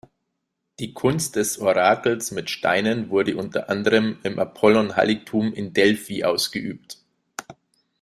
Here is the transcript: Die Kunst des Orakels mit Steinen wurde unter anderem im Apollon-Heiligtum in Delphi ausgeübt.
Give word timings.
Die 0.79 0.95
Kunst 0.95 1.35
des 1.35 1.59
Orakels 1.59 2.31
mit 2.31 2.49
Steinen 2.49 3.11
wurde 3.11 3.37
unter 3.37 3.69
anderem 3.69 4.17
im 4.23 4.39
Apollon-Heiligtum 4.39 5.53
in 5.53 5.73
Delphi 5.73 6.23
ausgeübt. 6.23 6.97